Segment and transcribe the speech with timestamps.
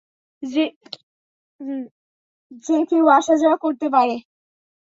[0.43, 4.15] যে কেউ আসা যাওয়া করতে পারে।